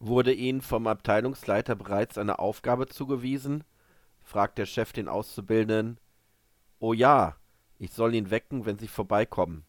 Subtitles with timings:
[0.00, 3.64] Wurde Ihnen vom Abteilungsleiter bereits eine Aufgabe zugewiesen?
[4.22, 5.98] fragt der Chef den Auszubildenden.
[6.78, 7.36] Oh ja,
[7.78, 9.64] ich soll ihn wecken, wenn Sie vorbeikommen.